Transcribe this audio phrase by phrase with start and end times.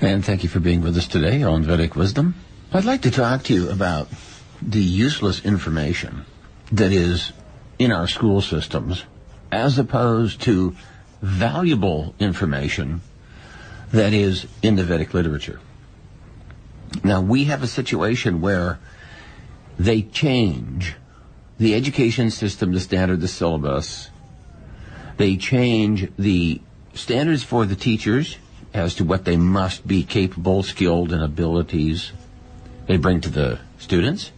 [0.00, 2.34] And thank you for being with us today on Vedic Wisdom.
[2.72, 4.08] I'd like to talk to you about
[4.60, 6.24] the useless information
[6.72, 7.32] that is
[7.78, 9.04] in our school systems
[9.52, 10.74] as opposed to
[11.20, 13.02] valuable information
[13.92, 15.60] that is in the Vedic literature.
[17.04, 18.78] Now, we have a situation where
[19.78, 20.94] they change
[21.58, 24.10] the education system, the standard, the syllabus.
[25.16, 26.60] They change the
[26.94, 28.36] standards for the teachers
[28.74, 32.12] as to what they must be capable, skilled, and abilities
[32.86, 34.32] they bring to the students.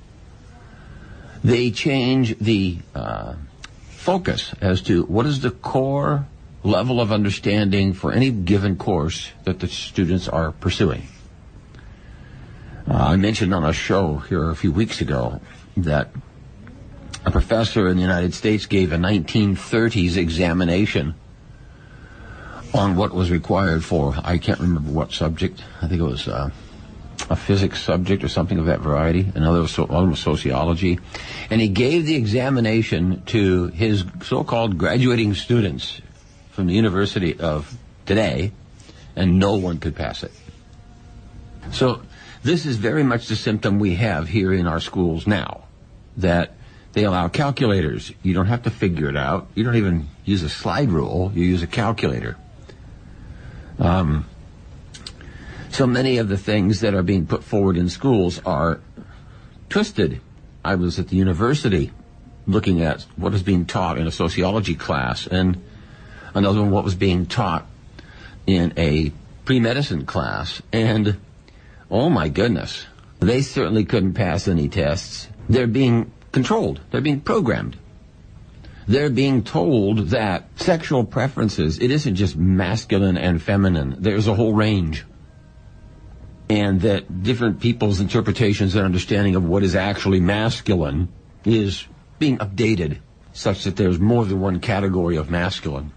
[1.42, 3.34] They change the uh,
[3.90, 6.26] focus as to what is the core
[6.62, 11.06] level of understanding for any given course that the students are pursuing.
[12.88, 15.40] Uh, I mentioned on a show here a few weeks ago
[15.76, 16.10] that
[17.24, 21.14] a professor in the United States gave a 1930s examination
[22.74, 26.50] on what was required for, I can't remember what subject, I think it was uh,
[27.30, 30.98] a physics subject or something of that variety, another was, so, one was sociology,
[31.50, 36.00] and he gave the examination to his so-called graduating students
[36.50, 38.52] from the University of today,
[39.16, 40.32] and no one could pass it.
[41.72, 42.02] So
[42.42, 45.64] this is very much the symptom we have here in our schools now,
[46.16, 46.54] that
[46.92, 48.12] they allow calculators.
[48.22, 49.48] You don't have to figure it out.
[49.54, 51.32] You don't even use a slide rule.
[51.34, 52.36] You use a calculator.
[53.78, 54.26] Um,
[55.70, 58.80] so many of the things that are being put forward in schools are
[59.68, 60.20] twisted.
[60.64, 61.90] I was at the university
[62.46, 65.62] looking at what is being taught in a sociology class, and
[66.34, 67.66] another one what was being taught
[68.46, 69.12] in a
[69.44, 71.16] pre-medicine class, and
[71.90, 72.86] oh my goodness,
[73.20, 75.28] they certainly couldn't pass any tests.
[75.48, 76.80] They're being controlled.
[76.90, 77.76] They're being programmed.
[78.86, 83.96] They're being told that sexual preferences, it isn't just masculine and feminine.
[83.98, 85.04] There's a whole range.
[86.50, 91.08] And that different people's interpretations and understanding of what is actually masculine
[91.44, 91.86] is
[92.18, 92.98] being updated
[93.32, 95.90] such that there's more than one category of masculine.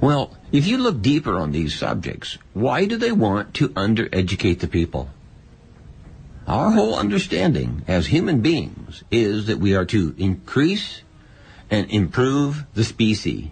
[0.00, 4.68] Well, if you look deeper on these subjects, why do they want to undereducate the
[4.68, 5.08] people?
[6.46, 11.02] Our whole understanding as human beings is that we are to increase
[11.70, 13.48] and improve the species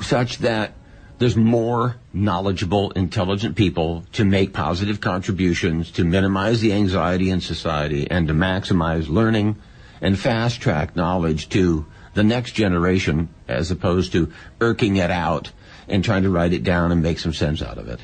[0.00, 0.72] such that
[1.18, 8.10] there's more knowledgeable, intelligent people to make positive contributions to minimize the anxiety in society
[8.10, 9.56] and to maximize learning
[10.00, 15.52] and fast track knowledge to the next generation as opposed to irking it out
[15.88, 18.00] and trying to write it down and make some sense out of it.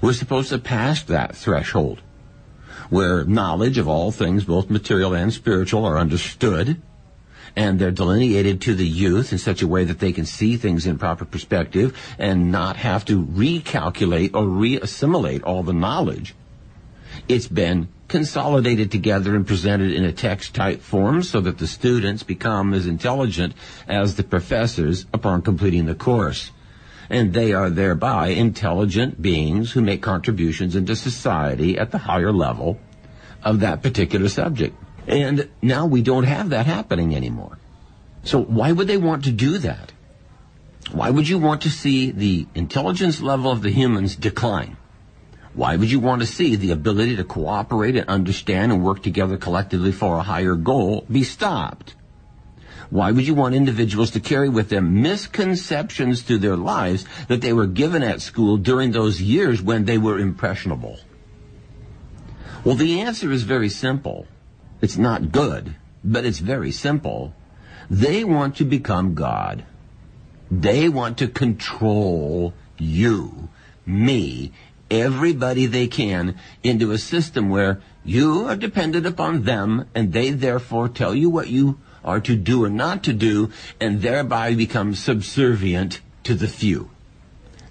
[0.00, 2.00] We're supposed to pass that threshold
[2.90, 6.80] where knowledge of all things, both material and spiritual, are understood
[7.56, 10.86] and they're delineated to the youth in such a way that they can see things
[10.86, 16.34] in proper perspective and not have to recalculate or reassimilate all the knowledge.
[17.28, 22.22] It's been consolidated together and presented in a text type form so that the students
[22.22, 23.54] become as intelligent
[23.88, 26.52] as the professors upon completing the course.
[27.08, 32.78] And they are thereby intelligent beings who make contributions into society at the higher level
[33.42, 34.76] of that particular subject.
[35.06, 37.58] And now we don't have that happening anymore.
[38.24, 39.92] So why would they want to do that?
[40.90, 44.76] Why would you want to see the intelligence level of the humans decline?
[45.54, 49.36] Why would you want to see the ability to cooperate and understand and work together
[49.36, 51.94] collectively for a higher goal be stopped?
[52.90, 57.52] Why would you want individuals to carry with them misconceptions through their lives that they
[57.52, 60.98] were given at school during those years when they were impressionable?
[62.64, 64.26] Well, the answer is very simple.
[64.80, 65.74] It's not good,
[66.04, 67.34] but it's very simple.
[67.90, 69.64] They want to become God.
[70.50, 73.48] They want to control you,
[73.84, 74.52] me,
[74.90, 80.88] everybody they can into a system where you are dependent upon them and they therefore
[80.88, 83.50] tell you what you are to do or not to do
[83.80, 86.90] and thereby become subservient to the few.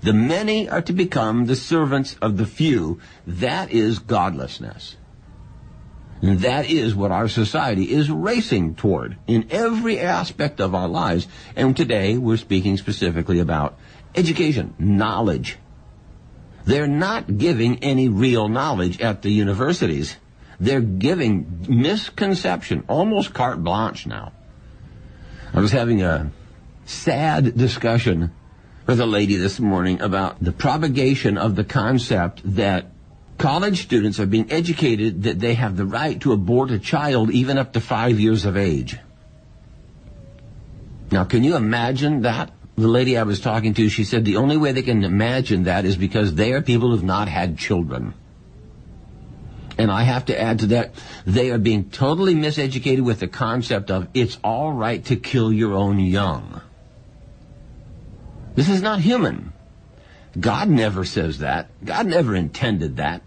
[0.01, 2.99] The many are to become the servants of the few.
[3.25, 4.97] That is godlessness.
[6.21, 11.27] And that is what our society is racing toward in every aspect of our lives.
[11.55, 13.77] And today we're speaking specifically about
[14.15, 15.57] education, knowledge.
[16.63, 20.15] They're not giving any real knowledge at the universities.
[20.59, 24.31] They're giving misconception, almost carte blanche now.
[25.53, 26.31] I was having a
[26.85, 28.31] sad discussion
[28.87, 32.87] with a lady this morning about the propagation of the concept that
[33.37, 37.57] college students are being educated that they have the right to abort a child even
[37.57, 38.97] up to five years of age.
[41.11, 42.51] Now, can you imagine that?
[42.77, 45.85] The lady I was talking to, she said the only way they can imagine that
[45.85, 48.13] is because they are people who've not had children.
[49.77, 50.93] And I have to add to that,
[51.25, 55.73] they are being totally miseducated with the concept of it's all right to kill your
[55.73, 56.61] own young.
[58.55, 59.51] This is not human.
[60.39, 61.69] God never says that.
[61.83, 63.21] God never intended that.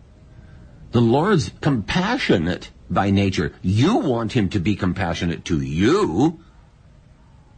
[0.92, 3.52] The Lord's compassionate by nature.
[3.62, 6.40] You want him to be compassionate to you.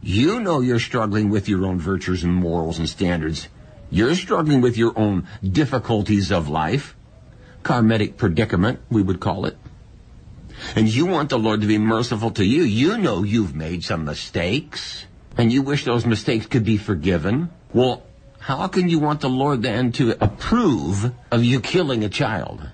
[0.01, 3.47] You know you're struggling with your own virtues and morals and standards.
[3.89, 6.95] You're struggling with your own difficulties of life.
[7.63, 9.57] Karmic predicament, we would call it.
[10.75, 12.63] And you want the Lord to be merciful to you.
[12.63, 15.05] You know you've made some mistakes.
[15.37, 17.49] And you wish those mistakes could be forgiven.
[17.73, 18.03] Well,
[18.41, 22.67] how can you want the Lord then to approve of you killing a child?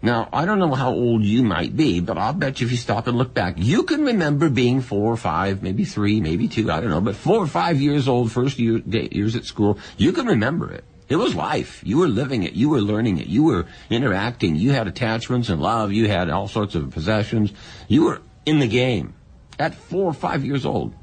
[0.00, 2.78] Now, I don't know how old you might be, but I'll bet you if you
[2.78, 6.70] stop and look back, you can remember being four or five, maybe three, maybe two,
[6.70, 9.76] I don't know, but four or five years old, first year, day, years at school,
[9.96, 10.84] you can remember it.
[11.08, 11.82] It was life.
[11.84, 12.52] You were living it.
[12.52, 13.26] You were learning it.
[13.26, 14.54] You were interacting.
[14.54, 15.90] You had attachments and love.
[15.90, 17.52] You had all sorts of possessions.
[17.88, 19.14] You were in the game
[19.58, 20.94] at four or five years old.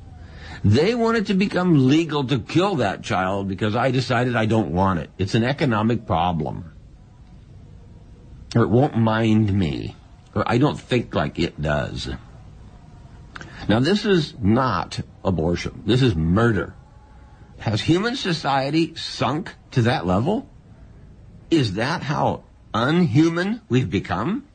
[0.66, 5.00] They wanted to become legal to kill that child because I decided I don't want
[5.00, 5.12] it.
[5.18, 6.76] It's an economic problem
[8.56, 9.96] or it won't mind me,
[10.34, 12.10] or I don't think like it does.
[13.68, 15.84] Now, this is not abortion.
[15.86, 16.74] This is murder.
[17.60, 20.50] Has human society sunk to that level?
[21.52, 24.46] Is that how unhuman we've become?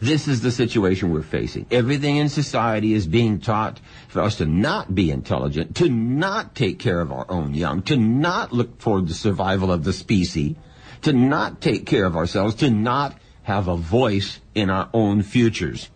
[0.00, 1.66] This is the situation we're facing.
[1.70, 6.78] Everything in society is being taught for us to not be intelligent, to not take
[6.78, 10.56] care of our own young, to not look for the survival of the species,
[11.02, 15.90] to not take care of ourselves, to not have a voice in our own futures.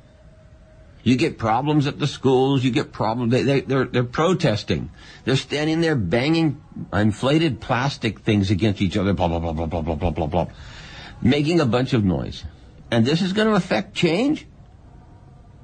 [1.03, 4.91] You get problems at the schools, you get problems, they, they, they're, they're protesting.
[5.25, 9.83] They're standing there banging inflated plastic things against each other, blah, blah, blah, blah, blah,
[9.83, 10.47] blah, blah, blah, blah,
[11.21, 12.45] making a bunch of noise.
[12.95, 14.47] And this is going to affect change?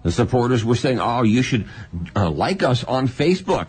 [0.03, 1.69] The supporters were saying, oh, you should
[2.17, 3.69] uh, like us on Facebook.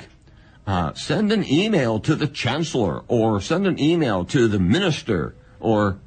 [0.65, 5.99] Uh, send an email to the chancellor or send an email to the minister or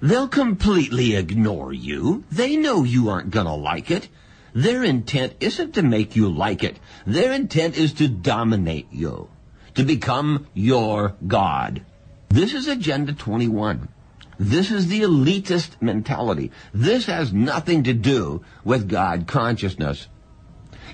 [0.00, 2.24] They'll completely ignore you.
[2.30, 4.08] They know you aren't gonna like it.
[4.54, 6.78] Their intent isn't to make you like it.
[7.06, 9.28] Their intent is to dominate you,
[9.74, 11.84] to become your God.
[12.28, 13.88] This is Agenda 21.
[14.38, 16.50] This is the elitist mentality.
[16.74, 20.08] This has nothing to do with God consciousness.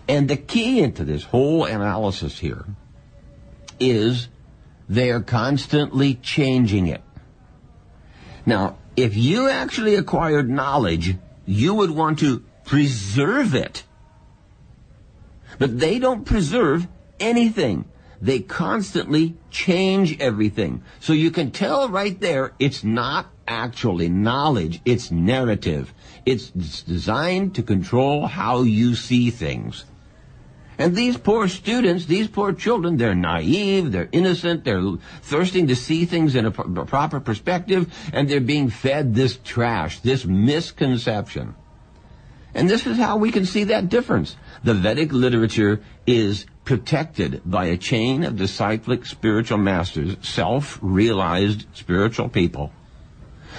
[0.09, 2.65] And the key into this whole analysis here
[3.81, 4.29] is
[4.89, 7.03] they are constantly changing it.
[8.45, 11.17] Now, if you actually acquired knowledge,
[11.47, 13.85] you would want to preserve it.
[15.59, 16.87] But they don't preserve
[17.19, 17.87] anything.
[18.21, 20.83] They constantly change everything.
[21.01, 25.93] So you can tell right there it's not actually knowledge, it's narrative.
[26.25, 29.85] It's designed to control how you see things.
[30.79, 34.83] And these poor students, these poor children, they're naive, they're innocent, they're
[35.23, 40.01] thirsting to see things in a, a proper perspective, and they're being fed this trash,
[40.01, 41.55] this misconception.
[42.55, 44.37] And this is how we can see that difference.
[44.65, 52.73] The Vedic literature is protected by a chain of disciplic spiritual masters, self-realized spiritual people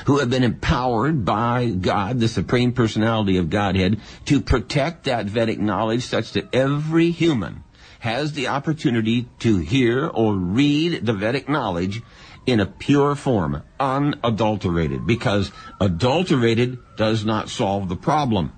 [0.06, 5.60] who have been empowered by God, the Supreme Personality of Godhead, to protect that Vedic
[5.60, 7.64] knowledge such that every human
[8.00, 12.02] has the opportunity to hear or read the Vedic knowledge
[12.46, 18.52] in a pure form, unadulterated, because adulterated does not solve the problem.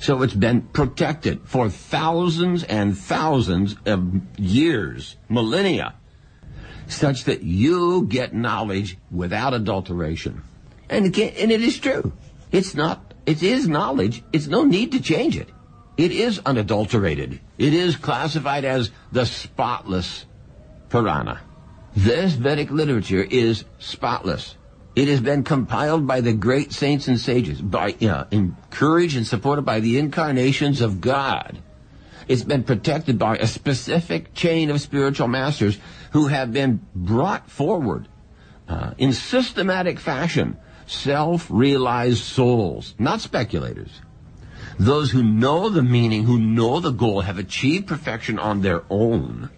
[0.00, 5.94] So it's been protected for thousands and thousands of years, millennia
[6.88, 10.42] such that you get knowledge without adulteration.
[10.88, 12.12] And it, and it is true.
[12.52, 14.22] It's not, it is knowledge.
[14.32, 15.48] It's no need to change it.
[15.96, 17.40] It is unadulterated.
[17.58, 20.26] It is classified as the spotless
[20.90, 21.40] Purana.
[21.94, 24.56] This Vedic literature is spotless.
[24.94, 29.62] It has been compiled by the great saints and sages, by, uh, encouraged and supported
[29.62, 31.62] by the incarnations of God.
[32.28, 35.78] It's been protected by a specific chain of spiritual masters
[36.12, 38.08] who have been brought forward
[38.68, 40.56] uh, in systematic fashion,
[40.86, 44.00] self-realized souls, not speculators.
[44.78, 49.50] Those who know the meaning, who know the goal, have achieved perfection on their own,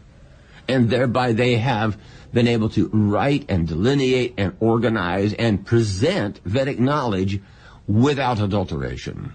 [0.69, 1.99] and thereby they have
[2.33, 7.41] been able to write and delineate and organize and present Vedic knowledge
[7.87, 9.33] without adulteration.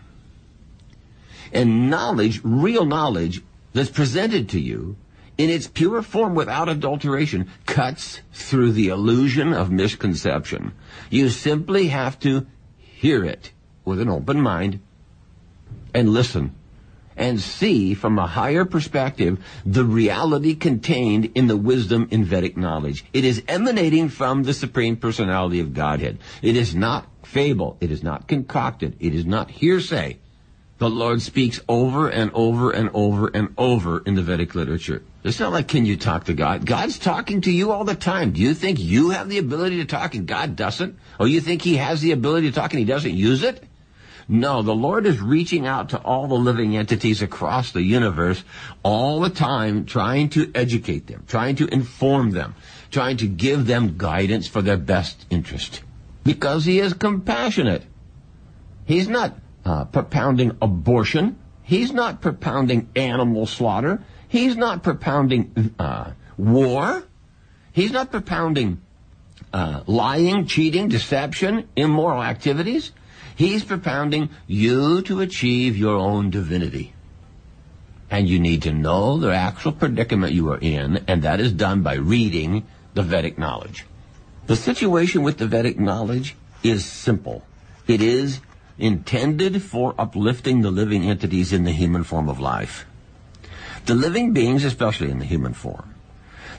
[1.53, 3.41] And knowledge, real knowledge,
[3.73, 4.97] that's presented to you
[5.37, 10.73] in its pure form without adulteration cuts through the illusion of misconception.
[11.09, 12.45] You simply have to
[12.77, 13.51] hear it
[13.85, 14.79] with an open mind
[15.93, 16.55] and listen
[17.15, 23.05] and see from a higher perspective the reality contained in the wisdom in Vedic knowledge.
[23.13, 26.17] It is emanating from the Supreme Personality of Godhead.
[26.41, 27.77] It is not fable.
[27.79, 28.95] It is not concocted.
[28.99, 30.17] It is not hearsay.
[30.79, 35.03] The Lord speaks over and over and over and over in the Vedic literature.
[35.23, 36.65] It's not like, can you talk to God?
[36.65, 38.31] God's talking to you all the time.
[38.31, 40.97] Do you think you have the ability to talk and God doesn't?
[41.19, 43.63] Or you think He has the ability to talk and He doesn't use it?
[44.27, 48.43] No, the Lord is reaching out to all the living entities across the universe
[48.81, 52.55] all the time, trying to educate them, trying to inform them,
[52.89, 55.83] trying to give them guidance for their best interest.
[56.23, 57.83] Because He is compassionate.
[58.85, 61.37] He's not uh, propounding abortion.
[61.63, 64.03] He's not propounding animal slaughter.
[64.27, 67.03] He's not propounding uh, war.
[67.71, 68.81] He's not propounding
[69.53, 72.91] uh, lying, cheating, deception, immoral activities.
[73.35, 76.93] He's propounding you to achieve your own divinity.
[78.09, 81.81] And you need to know the actual predicament you are in, and that is done
[81.81, 83.85] by reading the Vedic knowledge.
[84.45, 87.43] The situation with the Vedic knowledge is simple.
[87.87, 88.39] It is
[88.77, 92.85] intended for uplifting the living entities in the human form of life.
[93.85, 95.95] The living beings, especially in the human form,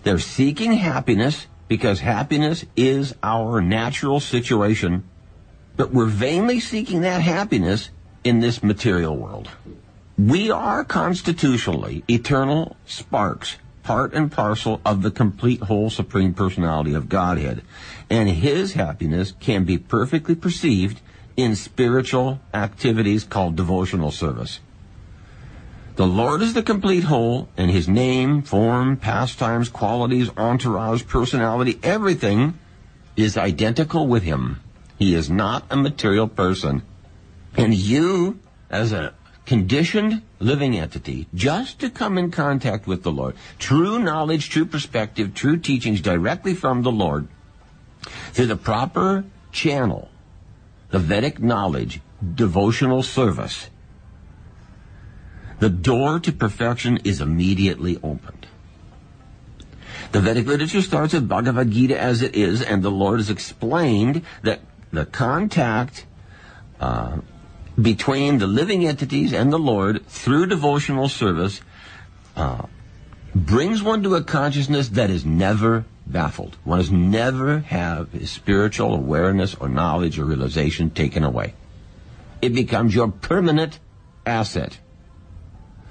[0.03, 5.05] they're seeking happiness because happiness is our natural situation
[5.77, 7.91] but we're vainly seeking that happiness
[8.23, 9.51] in this material world.
[10.17, 17.09] We are constitutionally eternal sparks, part and parcel of the complete whole supreme personality of
[17.09, 17.63] Godhead.
[18.09, 21.01] And his happiness can be perfectly perceived
[21.37, 24.61] in spiritual activities called devotional service.
[25.97, 32.59] The Lord is the complete whole, and his name, form, pastimes, qualities, entourage, personality, everything
[33.17, 34.61] is identical with him.
[34.99, 36.83] He is not a material person.
[37.57, 39.15] And you, as a
[39.47, 45.35] conditioned living entity, just to come in contact with the Lord, true knowledge, true perspective,
[45.35, 47.29] true teachings directly from the Lord,
[48.33, 50.09] through the proper channel,
[50.91, 52.01] the Vedic knowledge,
[52.35, 53.69] devotional service,
[55.61, 58.47] the door to perfection is immediately opened.
[60.13, 64.23] The Vedic literature starts with Bhagavad Gita as it is, and the Lord has explained
[64.43, 64.61] that
[64.93, 66.07] the contact
[66.81, 67.19] uh,
[67.81, 71.61] between the living entities and the Lord through devotional service
[72.37, 72.67] uh,
[73.35, 76.57] brings one to a consciousness that is never baffled.
[76.65, 81.55] One has never have his spiritual awareness or knowledge or realization taken away.
[82.43, 83.79] It becomes your permanent
[84.27, 84.79] asset.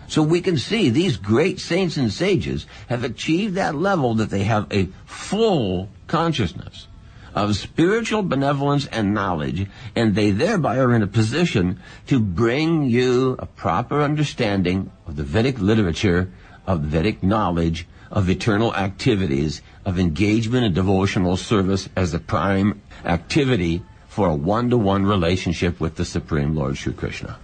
[0.07, 4.43] So we can see these great saints and sages have achieved that level that they
[4.43, 6.87] have a full consciousness
[7.33, 13.35] of spiritual benevolence and knowledge, and they thereby are in a position to bring you
[13.39, 16.31] a proper understanding of the Vedic literature,
[16.67, 23.83] of Vedic knowledge, of eternal activities, of engagement and devotional service as the prime activity
[24.07, 27.37] for a one-to-one relationship with the Supreme Lord Sri Krishna.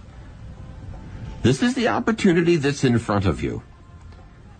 [1.42, 3.62] This is the opportunity that's in front of you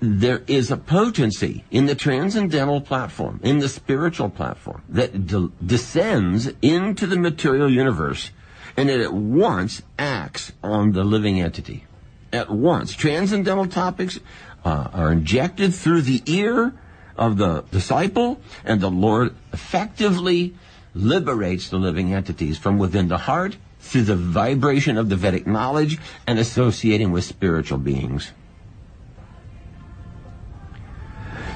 [0.00, 6.50] there is a potency in the transcendental platform, in the spiritual platform, that de- descends
[6.62, 8.30] into the material universe
[8.76, 11.84] and it at once acts on the living entity.
[12.32, 12.94] At once.
[12.94, 14.20] Transcendental topics
[14.64, 16.72] uh, are injected through the ear
[17.16, 20.54] of the disciple, and the Lord effectively
[20.94, 25.98] liberates the living entities from within the heart through the vibration of the Vedic knowledge
[26.26, 28.32] and associating with spiritual beings.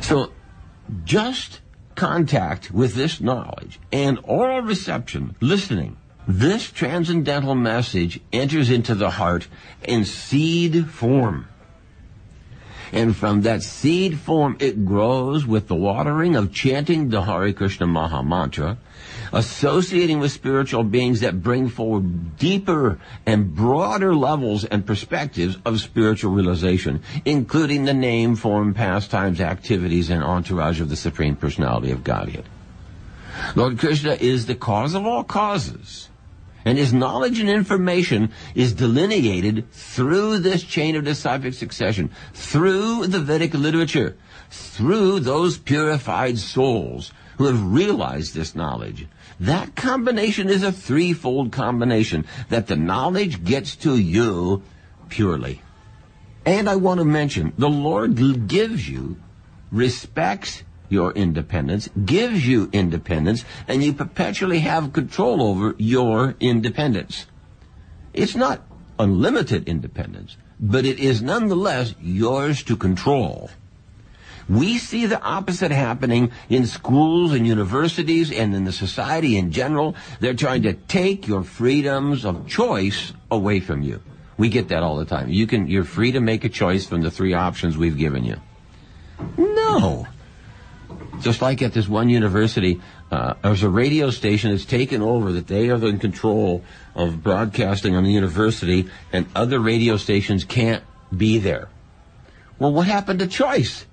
[0.00, 0.32] So
[1.04, 1.60] just
[1.94, 5.96] contact with this knowledge and oral reception, listening,
[6.26, 9.46] this transcendental message enters into the heart
[9.82, 11.48] in seed form.
[12.94, 17.88] And from that seed form, it grows with the watering of chanting the Hare Krishna
[17.88, 18.78] Maha Mantra,
[19.32, 26.30] associating with spiritual beings that bring forward deeper and broader levels and perspectives of spiritual
[26.30, 32.44] realization, including the name, form, pastimes, activities, and entourage of the Supreme Personality of Godhead.
[33.56, 36.10] Lord Krishna is the cause of all causes.
[36.64, 43.20] And his knowledge and information is delineated through this chain of disciplic succession, through the
[43.20, 44.16] Vedic literature,
[44.50, 49.06] through those purified souls who have realized this knowledge.
[49.40, 54.62] That combination is a threefold combination that the knowledge gets to you
[55.08, 55.60] purely.
[56.46, 58.16] And I want to mention, the Lord
[58.48, 59.16] gives you,
[59.72, 67.26] respects your independence, gives you independence, and you perpetually have control over your independence.
[68.12, 68.62] It's not
[68.98, 73.50] unlimited independence, but it is nonetheless yours to control.
[74.48, 79.94] We see the opposite happening in schools and universities and in the society in general.
[80.20, 84.02] They're trying to take your freedoms of choice away from you.
[84.36, 85.30] We get that all the time.
[85.30, 88.36] You can, you're free to make a choice from the three options we've given you.
[89.38, 90.06] No.
[91.20, 92.80] Just like at this one university,
[93.10, 96.62] uh, there's a radio station that's taken over that they are in control
[96.94, 100.82] of broadcasting on the university and other radio stations can't
[101.16, 101.68] be there.
[102.58, 103.86] Well, what happened to choice?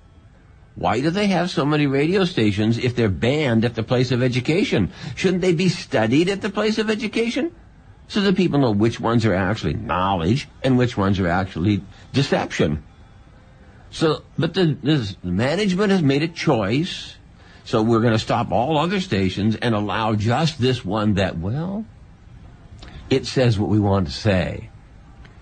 [0.74, 4.22] Why do they have so many radio stations if they're banned at the place of
[4.22, 4.92] education?
[5.14, 7.54] Shouldn't they be studied at the place of education?
[8.08, 12.82] So that people know which ones are actually knowledge and which ones are actually deception.
[13.92, 17.16] So, but the, management has made a choice.
[17.64, 21.84] So we're going to stop all other stations and allow just this one that, well,
[23.10, 24.70] it says what we want to say.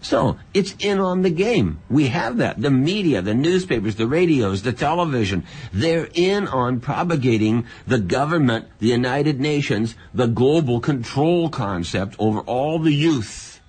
[0.02, 1.80] So it's in on the game.
[1.88, 2.60] We have that.
[2.60, 8.88] The media, the newspapers, the radios, the television, they're in on propagating the government, the
[8.88, 13.60] United Nations, the global control concept over all the youth.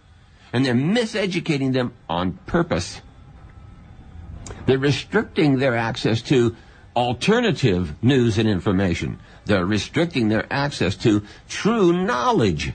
[0.51, 3.01] And they're miseducating them on purpose.
[4.71, 6.55] They're restricting their access to
[6.95, 9.19] alternative news and information.
[9.43, 12.71] They're restricting their access to true knowledge.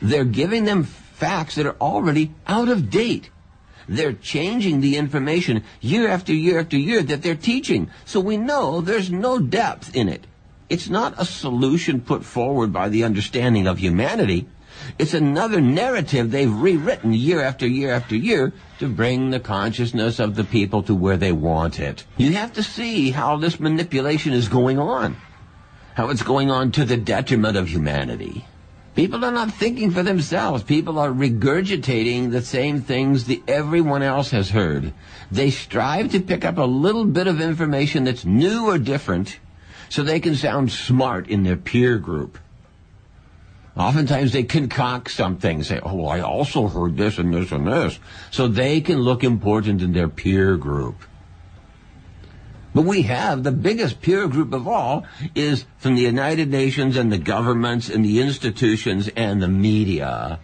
[0.00, 3.30] They're giving them facts that are already out of date.
[3.88, 7.90] They're changing the information year after year after year that they're teaching.
[8.04, 10.28] So we know there's no depth in it.
[10.68, 14.46] It's not a solution put forward by the understanding of humanity.
[14.98, 20.34] It's another narrative they've rewritten year after year after year to bring the consciousness of
[20.34, 22.04] the people to where they want it.
[22.16, 25.16] You have to see how this manipulation is going on.
[25.94, 28.44] How it's going on to the detriment of humanity.
[28.96, 30.62] People are not thinking for themselves.
[30.62, 34.94] People are regurgitating the same things that everyone else has heard.
[35.30, 39.38] They strive to pick up a little bit of information that's new or different
[39.90, 42.38] so they can sound smart in their peer group.
[43.76, 47.98] Oftentimes they concoct something, say, oh, I also heard this and this and this,
[48.30, 50.96] so they can look important in their peer group.
[52.74, 57.10] But we have the biggest peer group of all is from the United Nations and
[57.10, 60.38] the governments and the institutions and the media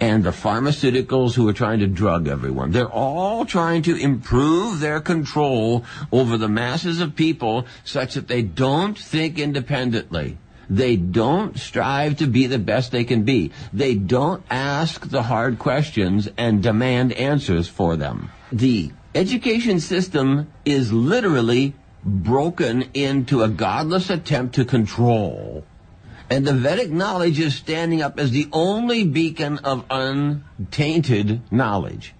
[0.00, 2.72] and the pharmaceuticals who are trying to drug everyone.
[2.72, 8.42] They're all trying to improve their control over the masses of people such that they
[8.42, 10.38] don't think independently.
[10.68, 13.52] They don't strive to be the best they can be.
[13.72, 18.30] They don't ask the hard questions and demand answers for them.
[18.52, 21.74] The education system is literally
[22.04, 25.64] broken into a godless attempt to control.
[26.30, 32.14] And the Vedic knowledge is standing up as the only beacon of untainted knowledge.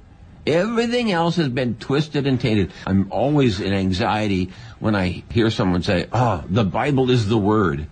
[0.47, 2.71] Everything else has been twisted and tainted.
[2.87, 7.87] I'm always in anxiety when I hear someone say, oh, the Bible is the Word.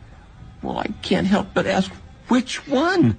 [0.63, 1.93] Well, I can't help but ask,
[2.29, 3.19] which one?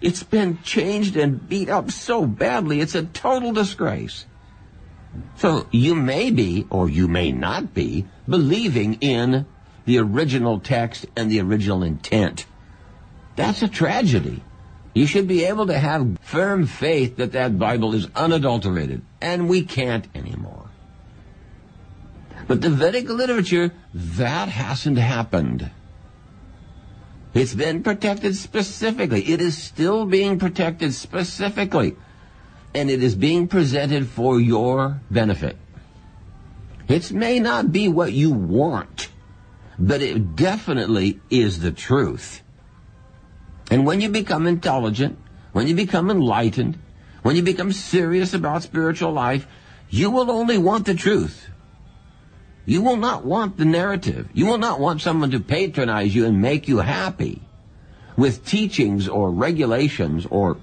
[0.00, 4.26] It's been changed and beat up so badly, it's a total disgrace.
[5.36, 9.46] So you may be, or you may not be, believing in
[9.84, 12.46] the original text and the original intent.
[13.36, 14.42] That's a tragedy.
[14.94, 19.62] You should be able to have firm faith that that Bible is unadulterated, and we
[19.62, 20.68] can't anymore.
[22.46, 25.70] But the Vedic literature, that hasn't happened.
[27.34, 29.22] It's been protected specifically.
[29.24, 31.96] It is still being protected specifically
[32.74, 35.56] and it is being presented for your benefit.
[36.88, 39.08] It may not be what you want,
[39.78, 42.42] but it definitely is the truth.
[43.70, 45.18] And when you become intelligent,
[45.52, 46.78] when you become enlightened,
[47.22, 49.46] when you become serious about spiritual life,
[49.88, 51.48] you will only want the truth.
[52.64, 54.28] You will not want the narrative.
[54.32, 57.42] You will not want someone to patronize you and make you happy
[58.16, 60.58] with teachings or regulations or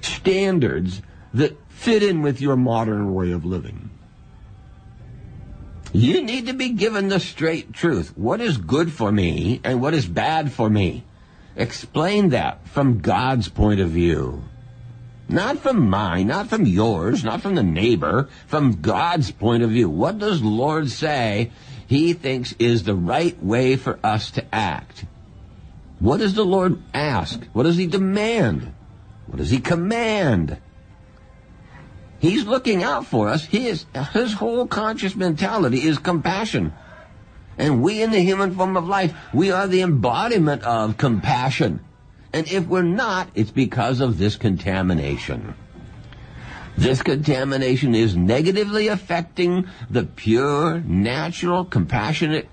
[0.00, 1.02] standards
[1.34, 3.90] that fit in with your modern way of living.
[5.92, 8.16] You need to be given the straight truth.
[8.16, 11.04] What is good for me and what is bad for me?
[11.56, 14.44] Explain that from God's point of view.
[15.30, 19.88] Not from mine, not from yours, not from the neighbor, from God's point of view.
[19.88, 21.52] What does Lord say
[21.86, 25.04] he thinks is the right way for us to act?
[26.00, 27.44] What does the Lord ask?
[27.52, 28.74] What does he demand?
[29.26, 30.58] What does he command?
[32.18, 33.44] He's looking out for us.
[33.44, 36.72] His, his whole conscious mentality is compassion.
[37.56, 41.84] And we in the human form of life, we are the embodiment of compassion.
[42.32, 45.54] And if we're not, it's because of this contamination.
[46.76, 52.48] This contamination is negatively affecting the pure, natural, compassionate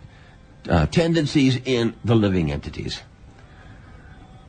[0.67, 3.01] uh, tendencies in the living entities.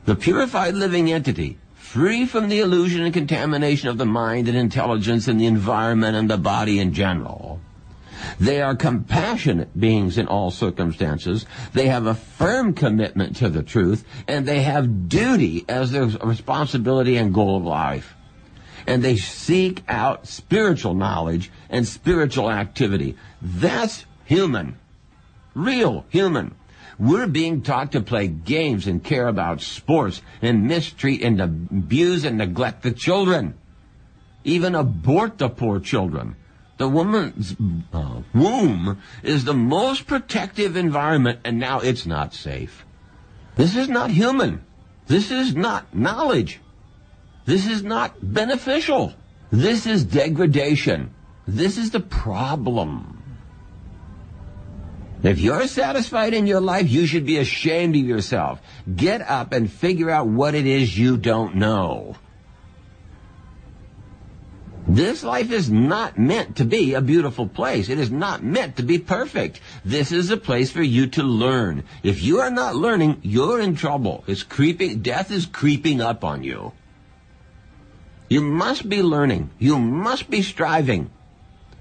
[0.05, 5.27] The purified living entity free from the illusion and contamination of the mind and intelligence
[5.27, 7.61] and the environment and the body in general.
[8.39, 11.45] They are compassionate beings in all circumstances.
[11.73, 17.17] They have a firm commitment to the truth, and they have duty as their responsibility
[17.17, 18.15] and goal of life.
[18.87, 23.15] And they seek out spiritual knowledge and spiritual activity.
[23.41, 24.77] That's human.
[25.53, 26.55] Real human.
[26.97, 32.37] We're being taught to play games and care about sports and mistreat and abuse and
[32.37, 33.57] neglect the children.
[34.43, 36.35] Even abort the poor children.
[36.79, 37.57] The woman's
[37.91, 42.85] uh, womb is the most protective environment and now it's not safe.
[43.57, 44.63] This is not human.
[45.05, 46.61] This is not knowledge.
[47.45, 49.13] This is not beneficial.
[49.51, 51.13] This is degradation.
[51.45, 53.23] This is the problem.
[55.21, 58.61] If you're satisfied in your life, you should be ashamed of yourself.
[58.95, 62.15] Get up and figure out what it is you don't know.
[64.87, 67.89] This life is not meant to be a beautiful place.
[67.89, 69.59] It is not meant to be perfect.
[69.85, 71.83] This is a place for you to learn.
[72.01, 74.23] If you are not learning, you're in trouble.
[74.25, 76.73] It's creeping, death is creeping up on you.
[78.29, 79.49] You must be learning.
[79.59, 81.09] You must be striving.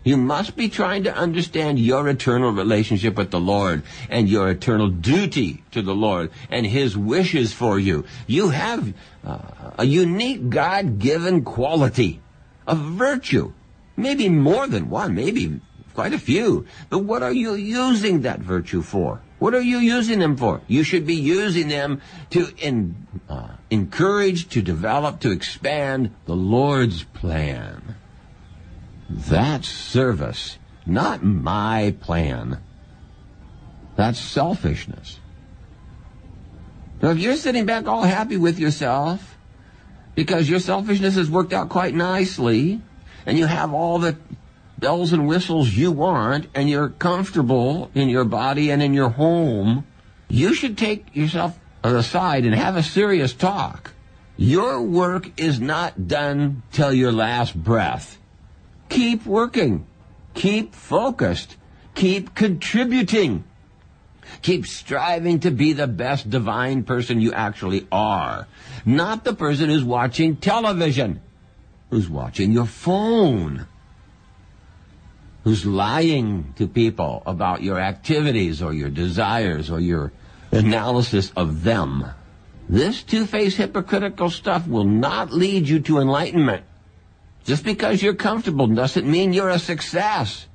[0.05, 4.89] You must be trying to understand your eternal relationship with the Lord and your eternal
[4.89, 8.07] duty to the Lord and His wishes for you.
[8.27, 9.39] You have uh,
[9.79, 12.21] a unique God-given quality,
[12.69, 13.53] a virtue,
[13.97, 15.61] maybe more than one, maybe
[15.95, 16.67] quite a few.
[16.91, 19.23] But what are you using that virtue for?
[19.39, 20.61] What are you using them for?
[20.69, 27.05] You should be using them to in, uh, encourage, to develop, to expand the Lord's
[27.05, 27.97] plan.
[29.09, 32.61] That's service, not my plan.
[33.97, 35.19] That's selfishness.
[37.01, 39.38] So if you're sitting back all happy with yourself
[40.19, 42.81] because your selfishness has worked out quite nicely
[43.25, 44.19] and you have all the
[44.77, 49.87] bells and whistles you want and you're comfortable in your body and in your home,
[50.29, 53.93] you should take yourself aside and have a serious talk.
[54.37, 58.19] Your work is not done till your last breath.
[58.89, 59.87] Keep working.
[60.35, 61.57] Keep focused.
[61.95, 63.45] Keep contributing.
[64.43, 68.47] Keep striving to be the best divine person you actually are.
[68.85, 71.21] Not the person who's watching television,
[71.91, 73.67] who's watching your phone,
[75.45, 80.13] who's lying to people about your activities or your desires or your
[80.53, 82.05] analysis of them.
[82.69, 86.65] This two-faced hypocritical stuff will not lead you to enlightenment.
[87.45, 90.47] Just because you're comfortable doesn't mean you're a success.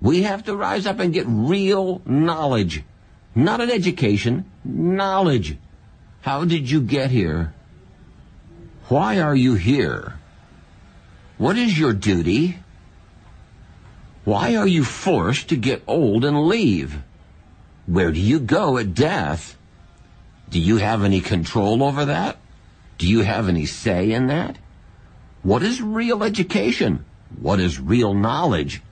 [0.00, 2.84] We have to rise up and get real knowledge.
[3.34, 5.56] Not an education, knowledge.
[6.22, 7.54] How did you get here?
[8.88, 10.18] Why are you here?
[11.36, 12.58] What is your duty?
[14.24, 17.02] Why are you forced to get old and leave?
[17.86, 19.56] Where do you go at death?
[20.50, 22.36] Do you have any control over that?
[22.98, 24.58] Do you have any say in that?
[25.42, 27.04] What is real education?
[27.40, 28.82] What is real knowledge?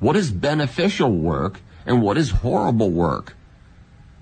[0.00, 3.35] What is beneficial work and what is horrible work?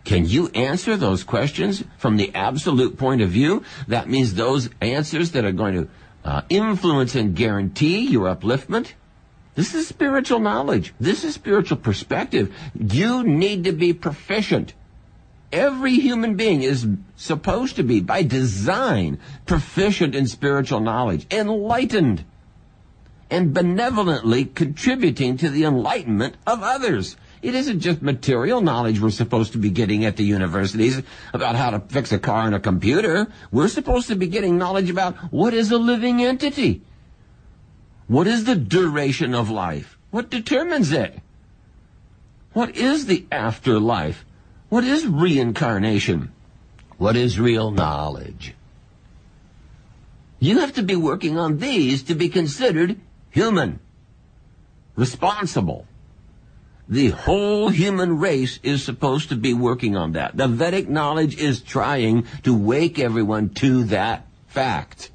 [0.04, 3.64] Can you answer those questions from the absolute point of view?
[3.88, 5.88] That means those answers that are going to
[6.24, 8.92] uh, influence and guarantee your upliftment.
[9.54, 10.92] This is spiritual knowledge.
[11.00, 12.54] This is spiritual perspective.
[12.74, 14.74] You need to be proficient
[15.54, 22.24] Every human being is supposed to be, by design, proficient in spiritual knowledge, enlightened,
[23.30, 27.16] and benevolently contributing to the enlightenment of others.
[27.44, 31.02] It isn't just material knowledge we're supposed to be getting at the universities
[31.35, 33.30] about how to fix a car and a computer.
[33.52, 36.80] We're supposed to be getting knowledge about what is a living entity.
[38.07, 39.98] What is the duration of life?
[40.11, 41.20] What determines it?
[42.54, 44.24] What is the afterlife?
[44.70, 46.33] What is reincarnation?
[46.96, 48.54] What is real knowledge?
[50.40, 53.80] You have to be working on these to be considered human,
[54.96, 55.87] responsible.
[56.88, 60.37] The whole human race is supposed to be working on that.
[60.37, 65.11] The Vedic knowledge is trying to wake everyone to that fact.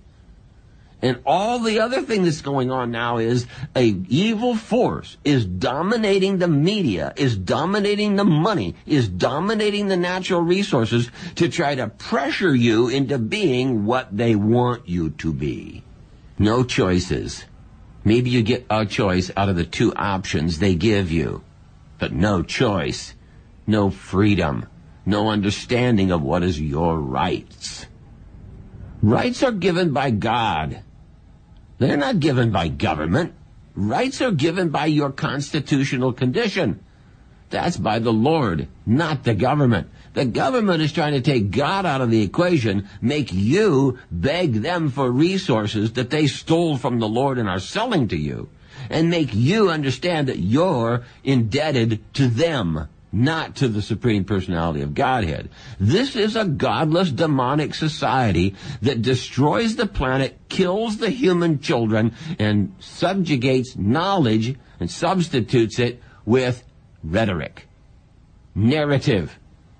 [1.01, 6.39] And all the other thing that's going on now is a evil force is dominating
[6.39, 12.53] the media, is dominating the money, is dominating the natural resources to try to pressure
[12.53, 15.83] you into being what they want you to be.
[16.37, 17.45] No choices.
[18.03, 21.43] Maybe you get a choice out of the two options they give you,
[21.99, 23.13] but no choice,
[23.67, 24.65] no freedom,
[25.05, 27.85] no understanding of what is your rights.
[29.01, 30.81] Rights are given by God.
[31.77, 33.33] They're not given by government.
[33.75, 36.83] Rights are given by your constitutional condition.
[37.49, 39.89] That's by the Lord, not the government.
[40.13, 44.89] The government is trying to take God out of the equation, make you beg them
[44.89, 48.49] for resources that they stole from the Lord and are selling to you,
[48.89, 54.93] and make you understand that you're indebted to them not to the Supreme Personality of
[54.93, 55.49] Godhead.
[55.79, 62.75] This is a godless demonic society that destroys the planet, kills the human children, and
[62.79, 66.63] subjugates knowledge and substitutes it with
[67.03, 67.67] rhetoric,
[68.53, 69.39] narrative,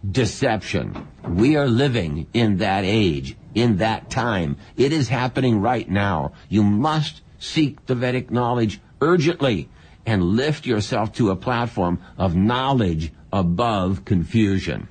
[0.10, 1.08] deception.
[1.28, 4.58] We are living in that age, in that time.
[4.76, 6.34] It is happening right now.
[6.48, 9.70] You must seek the Vedic knowledge urgently
[10.06, 14.88] and lift yourself to a platform of knowledge above confusion.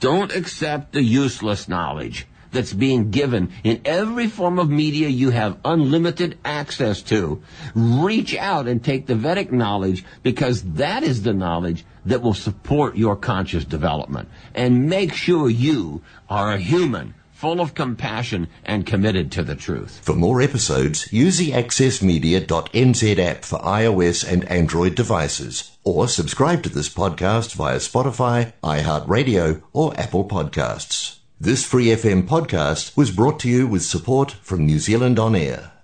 [0.00, 5.58] Don't accept the useless knowledge that's being given in every form of media you have
[5.64, 7.42] unlimited access to.
[7.74, 12.96] Reach out and take the Vedic knowledge because that is the knowledge that will support
[12.96, 14.28] your conscious development.
[14.54, 20.00] And make sure you are a human full of compassion and committed to the truth.
[20.02, 26.70] For more episodes, use the accessmedia.nz app for iOS and Android devices, or subscribe to
[26.70, 31.18] this podcast via Spotify, iHeartRadio, or Apple Podcasts.
[31.38, 35.75] This Free FM podcast was brought to you with support from New Zealand On Air.